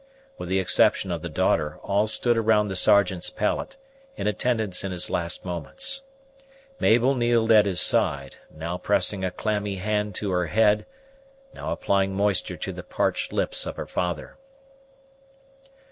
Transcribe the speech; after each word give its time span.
With 0.39 0.49
the 0.49 0.57
exception 0.57 1.11
of 1.11 1.21
the 1.21 1.29
daughter, 1.29 1.77
all 1.83 2.07
stood 2.07 2.35
around 2.35 2.69
the 2.69 2.75
Sergeant's 2.75 3.29
pallet, 3.29 3.77
in 4.15 4.25
attendance 4.25 4.83
in 4.83 4.91
his 4.91 5.11
last 5.11 5.45
moments. 5.45 6.01
Mabel 6.79 7.13
kneeled 7.13 7.51
at 7.51 7.67
his 7.67 7.79
side, 7.79 8.37
now 8.49 8.79
pressing 8.79 9.23
a 9.23 9.29
clammy 9.29 9.75
hand 9.75 10.15
to 10.15 10.31
her 10.31 10.47
head, 10.47 10.87
now 11.53 11.71
applying 11.71 12.15
moisture 12.15 12.57
to 12.57 12.73
the 12.73 12.81
parched 12.81 13.31
lips 13.31 13.67
of 13.67 13.75
her 13.75 13.85
father. 13.85 14.37